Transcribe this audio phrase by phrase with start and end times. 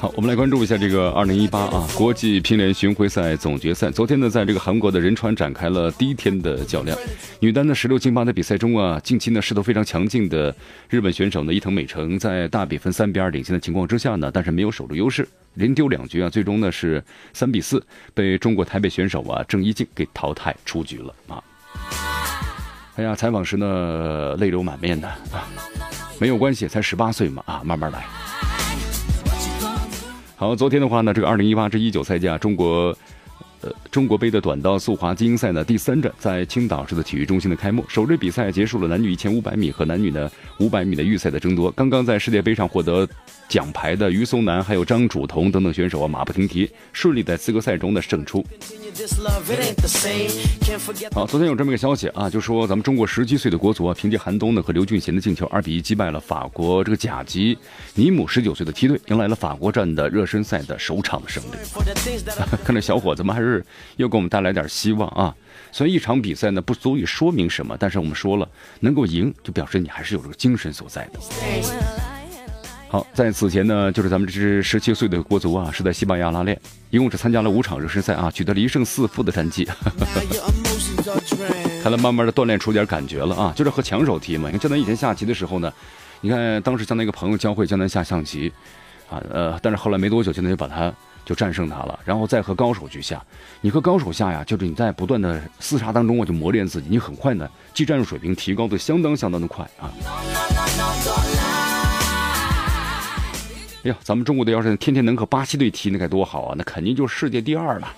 [0.00, 3.92] 好，我们来关注一下这个二零一八啊国际乒联巡回赛总决赛。
[3.92, 6.98] 昨天呢，在这个韩国的仁川展开了第一天的较量。
[7.38, 10.52] 女单的十六进八的比赛中啊，近期呢势头非常强劲的
[10.90, 17.00] 日本选手呢伊藤美诚，在大比分三比二领先的情况之下呢，但是没有守住优势，连丢两局啊，最终呢是
[17.32, 17.80] 三比四
[18.14, 21.40] 被中国台北选手啊郑伊静给淘汰出局了啊。
[22.96, 25.46] 哎呀，采访时呢泪流满面的啊，
[26.18, 28.04] 没有关系，才十八岁嘛啊，慢慢来。
[30.36, 32.96] 好，昨天的话呢，这个二零一八至一九赛季啊，中国，
[33.60, 37.84] 呃，中国杯的短道速滑精英赛呢，第三站在青岛市的体育中心的开幕。
[37.86, 40.28] 首日比赛结束了男女一千五百米和男女的
[40.58, 41.70] 五百米的预赛的争夺。
[41.70, 43.08] 刚刚在世界杯上获得
[43.48, 48.44] 奖牌的于松南还有张楚彤等等选手啊，马不停蹄，顺利在资格赛中的胜出。
[51.12, 57.56] 好，昨天有这么一个消息啊，就说咱们中国十七岁的国足啊，凭借韩东呢和刘俊贤的进球，二比一击败了法国这个甲级
[57.94, 61.50] 尼姆十九岁的梯队，迎来了法国站的热身赛的首场的胜利。
[62.64, 63.64] 看这小伙子们还是
[63.96, 65.34] 又给我们带来点希望啊！
[65.72, 68.48] 虽然一场比赛呢不足以说明什么，但是我们说了，
[68.80, 71.20] 能够赢就表示你还是有这个精神所在的。
[72.88, 76.56] 好，在此前呢，就是咱们这支十七岁的国足啊，是在西班牙拉练，
[76.90, 79.68] 一共只参加了五场热身赛啊，取得了一胜四负的战绩。
[81.82, 84.48] 看来慢慢的锻炼出点感觉了啊，就是和强手踢嘛。
[84.48, 85.72] 你看江南以前下棋的时候呢，
[86.20, 88.52] 你看当时江南一个朋友教会江南下象棋，
[89.10, 90.94] 啊呃，但是后来没多久江南就把他
[91.24, 93.22] 就战胜他了，然后再和高手去下。
[93.60, 99.90] 你和高手下呀，就是你在不断的厮杀当中我，就磨练自己，你很快呢，技战术水平提高的相当相当的快啊。
[103.84, 106.54] 哎呀，咱们中国队要是天天能和巴西队踢，那该多好啊！
[106.56, 107.92] 那肯定就是世界第二了。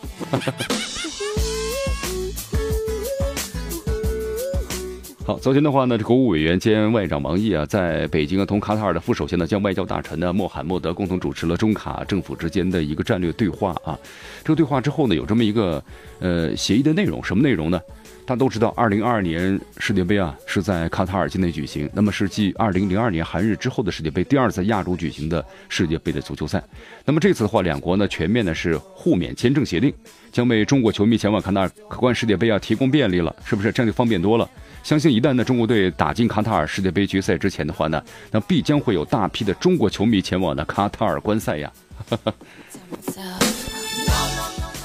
[5.27, 13.99] 好，昨天的话呢，这国务委员兼外长王毅啊，在北京啊，同卡塔尔的副首相呢，将外交大臣呢默罕默德共同主持了中卡政府之间的一个战略对话啊。
[14.45, 15.83] 这个对话之后呢，有这么一个
[16.21, 17.81] 呃协议的内容，什么内容呢？
[18.27, 26.61] 大家都知道，二零二二年世界杯啊是在卡塔尔境内举行，那么是继二零零二年韩日之后的世界杯第二次亚洲举行的世界杯的足球赛。
[27.05, 29.95] 那么这次的话，两国呢全面呢是互免签证协定，
[30.33, 33.71] 将为中国球迷前往卡塔尔可观世界杯啊提供便利了，是不是？
[33.71, 34.51] 这样就方便多了。
[34.83, 41.73] 相信一旦呢中国队打进卡塔尔世界杯决赛之前的话呢，那必将会有大批的中国球迷前往呢卡塔尔观赛呀。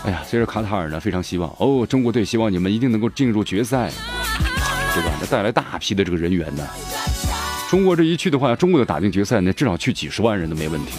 [0.03, 3.91] 哎呀，所以说卡塔尔呢非常希望哦，中国队希望你们一定能够进入决赛，
[4.95, 5.11] 对吧？
[5.21, 6.67] 那带来大批的这个人员呢。
[7.69, 10.93] 中国这一去的话，中国的打进决赛呢，至少去几十万人都没问题。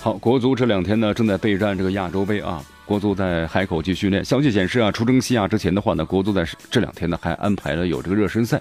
[0.00, 4.24] 好，国足这两天呢正在备战这个亚洲杯啊，国足在海口去训练。
[4.24, 8.60] 消息显示啊，出征西亚之前的话呢，国足在这两天呢还安排了有这个热身赛。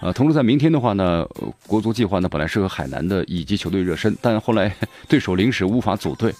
[0.00, 1.26] 呃，同时在明天的话呢，
[1.66, 4.74] 国足计划呢本来是和海南的乙级球队热身，但后来
[5.08, 6.34] 对手临时无法组队。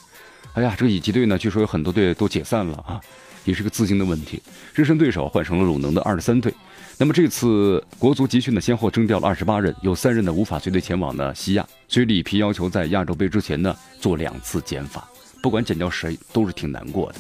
[0.53, 3.01] 哎呀，这个乙级队呢，据说有很多队都解散了啊，
[3.45, 4.43] 也是个资金的问题。
[4.75, 6.53] 热身对手换成了鲁能的二十三队。
[6.97, 15.09] 那么这次国足集训呢，先后征调了二十八人，有三人呢无法随队前往呢西亚，所以里皮要求在亚洲杯之前呢做两次减法，
[15.43, 17.19] 不管减掉谁都是挺难过的。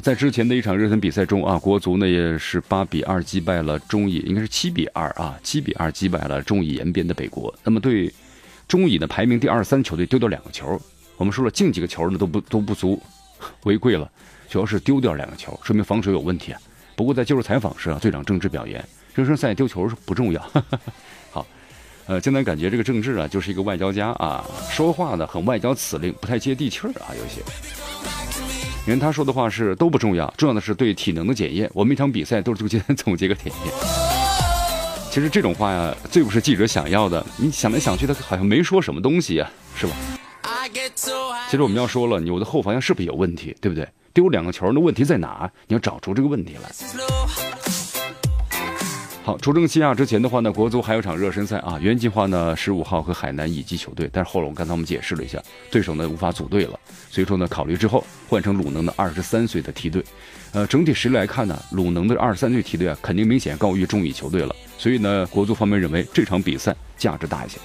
[0.00, 7.52] 在之前的一场热身比赛中啊，国足呢也是八比二击败了中乙，应该是七比二啊，七比二击败了中乙延边的北国。
[7.64, 8.12] 那么对
[8.68, 10.80] 中乙的排名第二三球队丢掉两个球，
[11.16, 13.02] 我们说了进几个球呢都不都不足
[13.64, 14.10] 为贵了，
[14.48, 16.60] 主要是丢掉两个球，说明防守有问题啊。
[16.94, 20.40] 不过在接受采访时啊，队长郑智表言，热身赛丢球是不重要。
[21.32, 21.46] 好，
[22.06, 27.42] 呃，现在感觉这个郑智啊就是一个外交家啊，说话呢很外交辞令，不太接地气儿啊，有些。
[28.86, 31.70] 因为他说的话是都不重要，重要的是对体能的检验。
[31.72, 33.74] 我们一场比赛都是就今天总结个体验。
[35.10, 37.24] 其实这种话呀，最不是记者想要的。
[37.36, 39.94] 你想来想去，他好像没说什么东西呀，是吧？
[41.48, 43.86] 其实我们要说了，你我的后防线是不是有问题，对不对？
[44.12, 45.50] 丢两个球，那问题在哪？
[45.68, 47.51] 你要找出这个问题来。
[49.24, 51.78] 好，出征西亚之前的话呢，国足还有场热身赛啊。
[51.80, 55.40] 原计划呢，十五号和海南乙级球队，但是后来我刚才我们解释了一下，
[55.70, 56.76] 对手呢无法组队了，
[57.08, 60.04] 所以说呢，考虑之后换成鲁能的二十三岁的梯队。
[60.50, 64.52] 呃，整体实力来看呢，鲁能的二十三岁梯队啊，肯定明显高于中乙球队了。
[64.76, 67.58] 所以呢，国足方面认为这场比赛价值大一些。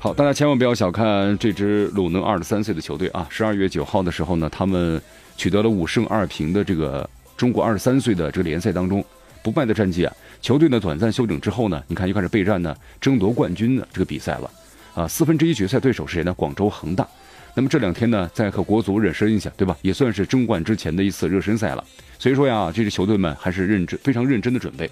[0.00, 3.24] 好，大家千万不要小看这支鲁能二十三岁的球队啊！
[3.30, 5.00] 十二月九号的时候呢，他们。
[5.36, 9.04] 取得了五胜二平的这个中国二十三岁的这个联赛当中
[9.42, 10.16] 不败的战绩啊！
[10.40, 14.50] 球队呢短暂休整之后呢，你看又开始备战呢争夺冠军的这个比赛了
[14.94, 15.08] 啊！
[15.08, 16.32] 四分之一决赛对手是谁呢？
[16.34, 17.06] 广州恒大。
[17.54, 19.76] 那么这两天呢，在和国足热身一下，对吧？
[19.82, 21.84] 也算是争冠之前的一次热身赛了。
[22.18, 24.90] 所以说呀，这支球队们还是认真非常认真的准备。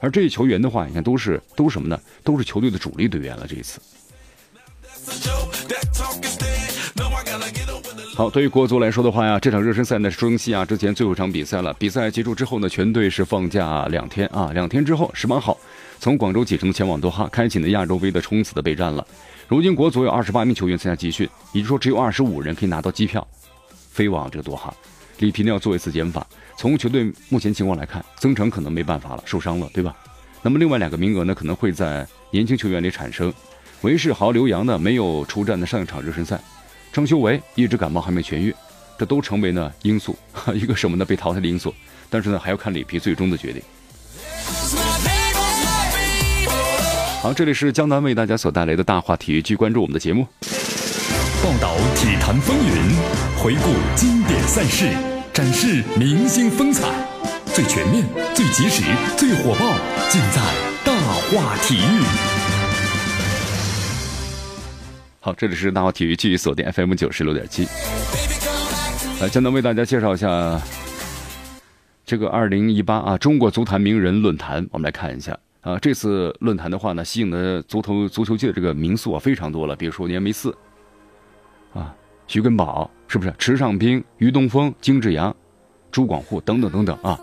[0.00, 1.98] 而这些球员的话，你看都是都什么呢？
[2.22, 3.46] 都是球队的主力队员了。
[3.48, 3.80] 这一次。
[8.14, 11.72] 好，对于国足来说的话呀，这场热身赛呢是中西亚之前最后一场比赛了。
[11.74, 15.56] 比赛结束之后呢，全队是放假两天啊，两天之后十八号
[15.98, 19.04] 从广州启程前往多哈，开启了亚洲杯的冲刺的备战了。
[19.48, 23.26] 如今国足有二十八名球员参加集训，也就是说只有二十五人可以拿到机票
[23.90, 24.74] 飞往这个多哈。
[25.18, 26.26] 里皮呢要做一次减法。
[26.58, 29.96] 从球队目前情况来看，曾诚可能没办法了，受伤了，对吧？
[30.42, 33.32] 那么另外两个名额呢，可能会在年轻球员里产生。
[33.80, 36.38] 韦世豪、刘洋呢没有出战的上一场热身赛。
[36.92, 38.54] 张修维一直感冒还没痊愈，
[38.98, 40.14] 这都成为呢因素，
[40.52, 41.74] 一个什么呢被淘汰的因素。
[42.10, 43.62] 但是呢，还要看里皮最终的决定。
[47.22, 50.26] 好，这里是江南为大家所带来的大话体育，继续关注我们的节目，
[51.42, 54.90] 报道体坛风云，回顾经典赛事，
[55.32, 56.86] 展示明星风采，
[57.54, 58.04] 最全面、
[58.34, 58.82] 最及时、
[59.16, 59.72] 最火爆，
[60.10, 60.42] 尽在
[60.84, 62.41] 大话体育。
[65.24, 67.64] 好，这里是大话体育，继续锁定 FM 九十六点七。
[69.20, 70.60] 来，江南为大家介绍一下
[72.04, 74.66] 这个二零一八啊中国足坛名人论坛。
[74.72, 80.52] 我们来看一下啊，这次论坛的话呢，吸引的足头足球界的这个名宿啊非常多了，比如说年梅四
[81.72, 81.94] 啊，
[82.26, 83.32] 徐根宝是不是？
[83.38, 85.32] 池尚斌、于东风、金志扬、
[85.92, 87.16] 朱广沪等等等等啊。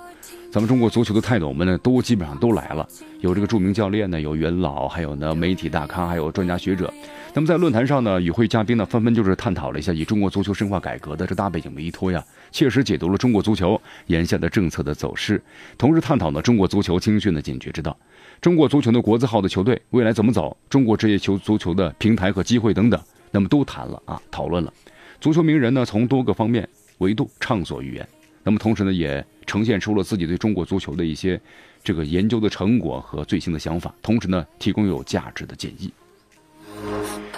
[0.52, 2.88] 咱们中国足球的泰斗们呢，都基本上都来了。
[3.20, 6.92] 有这个著名教练呢，有元老，还有呢媒体大咖，还有专家学者。
[7.36, 15.40] 那么在论坛上呢，与会嘉宾呢纷纷就是探讨了一下以中国足球深化改革的这大背景为依托呀，切实解读了中国足球眼下的政策的走势，
[15.78, 17.96] 同时探讨呢中国足球青训的解决之道，
[18.42, 23.00] 中国足球的国字号的球队未来怎么走，中国职业球足球的平台和机会等等，
[23.30, 24.74] 那么都谈了啊，讨论了。
[25.22, 26.68] 足球名人呢，从多个方面
[26.98, 28.08] 维度畅所欲言。
[28.50, 31.40] 那么同时呢，也呈现出了自己对中国足球的一些
[31.84, 35.94] 这个研究的成果和最新的想法，同时呢，提供有价值的建议。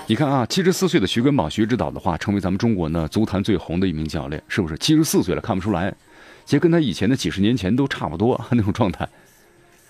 [0.08, 4.78] 你看啊，七十四岁的徐根宝、徐指导的话，成为咱们中国呢足坛最红的一名教练，是不是？
[4.78, 5.94] 七十四岁了，看不出来，
[6.46, 9.06] 其实跟他以前的几十年前都差不多那种状态。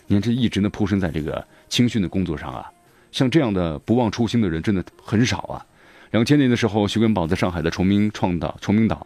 [0.07, 2.67] 你看，这一直呢扑身在这个青训的工作上啊，
[3.11, 5.63] 像这样的不忘初心的人真的很少啊。
[6.09, 9.05] 两千年的时候，徐根宝在上海的崇明创造、崇明岛。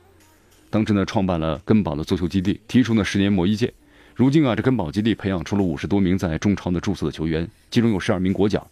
[0.75, 3.72] 当时呢，创办了根宝的足球基地，提出呢十年磨一剑。
[4.13, 8.68] 如今啊，这根宝基地培养出了五十多名在中超的注册的球员，其中有十二名国脚。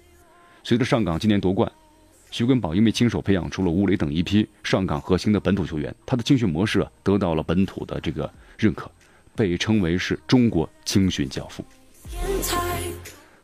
[0.66, 1.72] 随着上港今年夺冠，
[2.30, 8.92] 徐根宝因为亲手培养出了吴磊等一批上港核心的本土球员，他的青训模式啊得到了本土的这个认可，
[9.34, 11.64] 被称为是中国青训教父。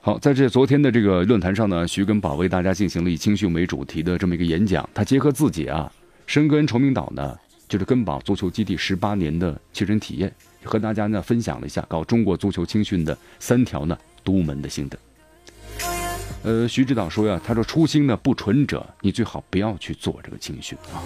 [0.01, 5.89] 好，在这昨天的这个论坛上呢，徐根宝为大家进行了以青训为主题的这么一个演讲，他结合自己啊
[6.27, 7.38] 深耕崇明岛呢。
[7.69, 10.33] 就是根宝足球基地十八年的亲身体验，
[10.63, 14.98] 和大家呢分享了一下搞中国足球青训的三条呢独门的心得。
[16.41, 20.98] 呃，徐指导说呀，他说初心呢不纯者，你最好不要去做这个青训啊，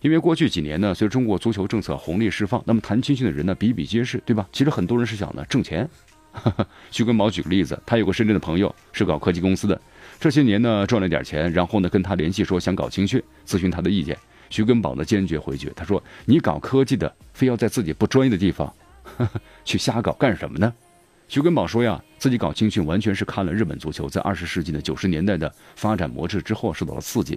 [0.00, 4.48] 因为过去几年呢，随着中国足球政策红利释放，那么谈青训的人呢比比皆是，对吧？
[4.52, 5.86] 其实很多人是想呢挣钱。
[6.90, 9.80] 徐根宝举个例子，他有个深圳的朋友是搞科技公司的，
[10.18, 14.16] 这些年呢赚了点钱，然后呢跟他联系说想搞青训，咨询他的意见。
[14.54, 18.72] 徐根宝呢坚决回绝，他说：“你搞科技的，非要在自己不专业的地方
[19.66, 20.72] 去瞎搞干什么呢？”
[21.26, 27.36] 徐根宝说：“呀，自己搞青训完全是看了日本足球在二十世纪的九十年代的发展模式之后受到了刺激。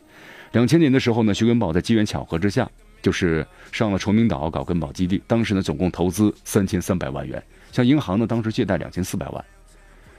[0.52, 2.70] 两千年的时候呢，徐根宝在机缘巧合之下，
[3.02, 5.20] 就是上了崇明岛搞根宝基地。
[5.26, 9.44] 当时呢，总共投资三千三百万元，向银行呢当时借贷两千四百万。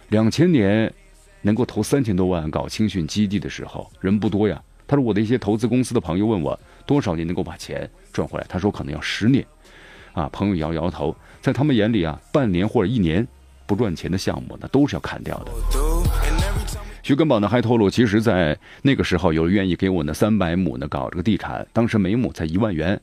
[0.08, 0.92] 两千年
[1.42, 4.60] 能够投三千多万搞青训基地的时候，人不多呀。
[4.88, 8.46] 他说我的一些投资公司的朋友问我。”多少年能够把钱赚回来？
[8.48, 9.44] 他说可能要十年，
[10.14, 13.28] 啊，朋友摇摇头，在他们眼里啊，半年或者一年
[13.66, 15.52] 不赚钱的项目呢，都是要砍掉的。
[17.02, 22.98] 徐根宝呢还透露，其实，在那个时候有人愿意给我呢三百亩呢搞这个地产，当时每亩才一万元，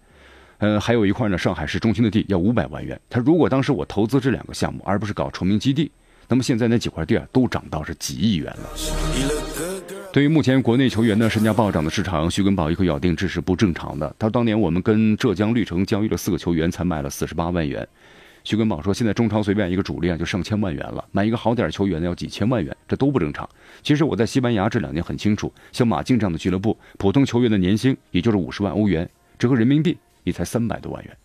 [0.57, 2.99] 呃，还有一块呢，上海市中心的地要五百万元。
[3.07, 5.91] 他如果当时我投资这两个项目，而不是搞崇明基地，
[6.27, 9.74] 那么现在那几块地啊，都涨到是几亿元了。
[10.15, 14.15] 对于目前国内球员呢身价暴涨的市场，徐根宝一口咬定这是不正常的。
[14.17, 17.85] 他说当年我们跟浙江绿城交易了四个球员，才卖了四十八万元。
[18.45, 23.45] 徐根宝说，现在中超随便一个主力啊就上千万元了，买一个好点球员呢要几千万元，这都不正常。
[23.83, 29.97] 其实我在西班牙这两年很清楚，像马竞这样的俱乐部，普通球员的年薪也就是五十万欧元，折合人民币。
[30.23, 31.17] 也才三百多万元，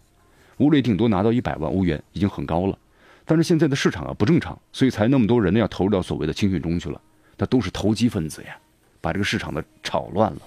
[0.57, 2.77] 吴磊顶多拿到一百万欧元，已经很高了。
[3.25, 7.01] 但是现在的市场啊不正常，所以才那么多人呢要投入到所谓的青训中去了。
[7.39, 8.59] 他都是投机分子呀，
[9.00, 10.40] 把这个市场的炒乱了。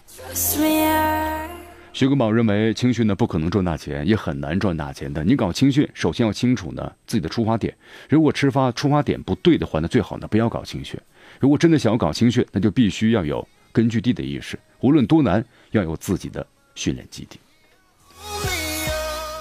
[1.92, 5.24] 徐根宝认为青训呢不可能赚大钱，也很难赚大钱的。
[5.24, 7.76] 你搞青训，首先要清楚呢自己的出发点。
[8.10, 11.00] 如果出发出发点不对的话，那最好呢不要搞青训。
[11.40, 17.40] 如果真的想要搞青训，那就必须要有根据地的意识，无论多难，要有自己的训练基地。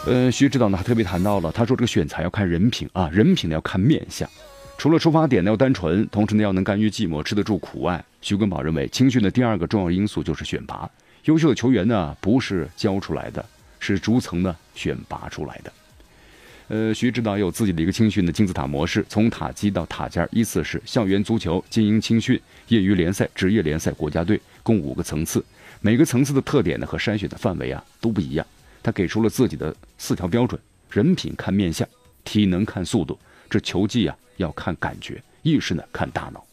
[0.04, 4.28] 呃，徐指导呢还特别谈到了，他说这个选材要看人品啊，人品呢要看面相，
[4.82, 8.04] 除了出发点要单纯，同时呢要能甘于寂寞，吃得住苦外。
[8.20, 10.90] 徐根宝认为，青训的第二个重要因素就是选拔，
[11.26, 13.46] 优秀的球员呢不是教出来的，
[13.78, 15.72] 是逐层的选拔出来的。
[16.66, 25.44] 呃，徐指导有自己的一个青训的金字塔模式，从塔基到塔尖，依次是校园足球、精英青训、业余联赛、职业联赛、国家队，共五个层次，
[25.80, 28.44] 每个层次的特点呢和筛选的范围啊都不一样。
[28.82, 30.60] 他给出了自己的四条标准：
[30.90, 31.88] 人品看面相，
[32.24, 33.16] 体能看速度，
[33.48, 36.44] 这球技啊要看感觉，意识呢看大脑。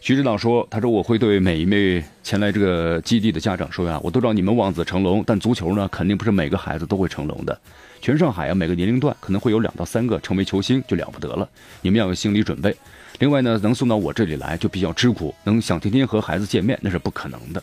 [0.00, 7.58] 徐指导说：“他说我会对每一位前来这个基地的家长说呀，我都知道你们望子成龙，但足球呢肯定不是每个孩子都会成龙的。
[8.02, 11.48] 全上海啊每个年龄段可能会有两到三个成为球星就了不得了，
[11.80, 12.76] 你们要有心理准备。
[13.18, 17.62] 另外呢，能送到我这里来就比较吃苦，能想天天和孩子见面那是不可能的。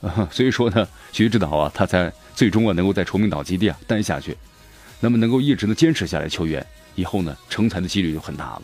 [0.32, 4.34] ”，所以说呢，徐指导啊，他才最终啊能够在崇明岛基地啊待下去，
[5.00, 6.64] 那么能够一直的坚持下来，球员
[6.94, 8.62] 以后呢成才的几率就很大了。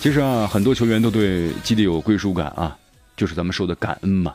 [0.00, 2.76] 其实啊，很多球员都对基地有归属感啊，
[3.16, 4.34] 就是咱们说的感恩嘛。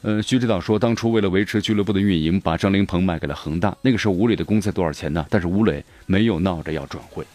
[0.00, 5.26] 呃，徐指导说，当初为了维持俱乐部的运营，把张琳芃卖给了恒大，那个时候吴磊的工资多少钱呢？
[5.28, 7.26] 但是吴磊没有闹着要转会，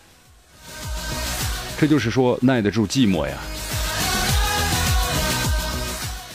[1.78, 3.38] 这就是说耐得住寂寞呀。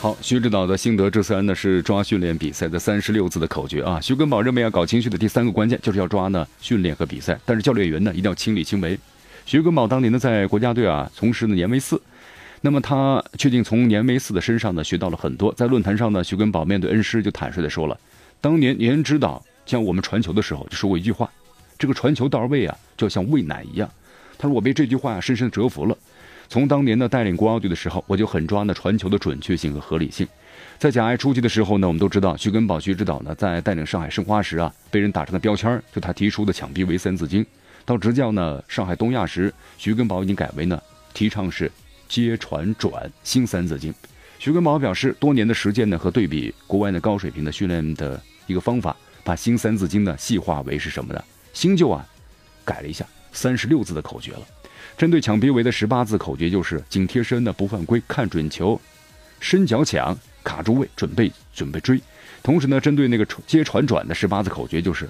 [0.00, 4.00] 好，徐指导的心得之三呢是抓训练比赛的三十六字的口诀啊。
[4.00, 8.96] 徐根宝认为要搞情绪的第三个关键就是要抓呢训练和比赛，但是教练员呢一定要亲力亲为。
[9.44, 12.00] 徐根宝当年呢在国家队啊从事呢年维四，
[12.60, 15.52] 那么他确定从年维四的身上呢学到了很多。
[15.54, 17.98] 在论坛上呢，徐根宝面对恩师就坦率的说了，
[18.40, 21.28] 当年年指导向我们传球的时候就说过一句话，
[21.76, 23.90] 这个传球到位啊就像喂奶一样。
[24.38, 25.98] 他说我被这句话深深折服了。
[26.48, 30.26] 从当年呢带领国奥队的时候，我就很抓那传球的准确性和合理性。
[30.78, 37.44] 在甲 A 初期的时候呢，我们都知道徐根宝徐指导呢在带领上海申花时啊，被人打成了标签就他提出的抢逼为三字经。
[37.84, 40.80] 到执教呢上海东亚时，徐根宝已经改为呢
[41.12, 41.70] 提倡是
[42.08, 43.92] 接传转新三字经。
[44.38, 51.22] 徐根宝表示，多年的实践呢和对比国外的高水平的训练的一个方法，把新三字经呢细化为是什么呢？
[51.52, 52.06] 新旧啊
[52.64, 54.40] 改了一下，三十六字的口诀了。
[54.98, 58.78] 针对抢逼围的十八字口诀就是紧贴身的不犯规，看准球，
[59.38, 62.00] 伸脚抢，卡住位，准备准备追。
[62.42, 65.08] 同时呢，针对那个接传转的十八字口诀就是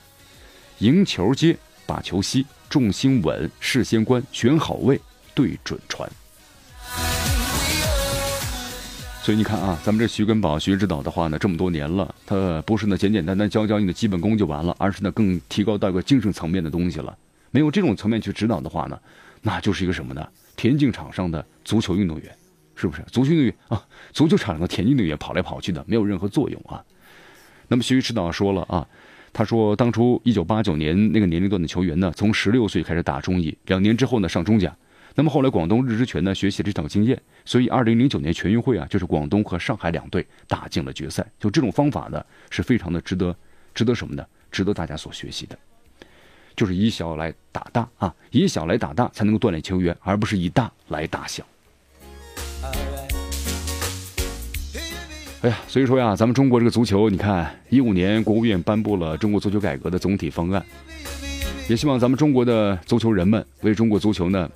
[0.80, 5.00] 赢球接，把球吸，重心稳，事先观，选好位，
[5.34, 6.06] 对准传。
[9.22, 17.16] 所以你看啊，咱们这徐根宝徐指导的话呢，这么多年了，他不是呢简简单单教教你的基本功就完了，而是呢更提高到一个精神层面的东西了。
[17.50, 18.98] 没有这种层面去指导的话呢？
[19.42, 20.28] 那就是一个什么呢？
[20.56, 22.36] 田径场上的足球运动员，
[22.74, 23.02] 是不是？
[23.10, 26.84] 足球运动员啊，足球场上的田径运动员跑来跑去的，没有任何作用啊。
[27.68, 28.86] 那么徐指导说了啊，
[29.32, 34.74] 他说当初一九八九年那个年龄段的球员呢，从十六岁开始打中乙，两年之后呢上中甲。
[35.14, 41.26] 那么后来广东日之泉呢学习了这套经验，所以二零零九年全运会啊，就是广东和上海两队打进了决赛。
[41.40, 43.36] 就这种方法呢，是非常的值得，
[43.74, 44.24] 值得什么呢？
[44.50, 45.58] 值得大家所学习的。
[46.58, 51.44] 就是以小来打大啊，以小来打大才能够锻炼球员，而不是以大来打小。
[55.42, 60.60] 哎呀，所以说呀，咱们中国这个足球，你看，一五年国务院颁布了中国足球改革的总体方案，
[61.68, 64.50] 也希望咱们中国的足球人们为中国足球呢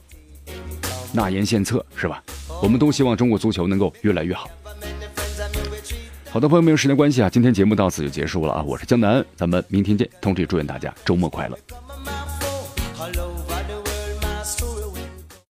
[1.13, 2.21] 纳言献策，是吧？
[2.61, 4.51] 我们都希望中国足球能够越来越好。
[6.31, 8.63] 好的，朋友们，时间关系啊，今天节目到此就结束了啊！
[8.67, 10.09] 我是江南，咱们明天见。
[10.21, 11.57] 同时也祝愿大家周末快乐。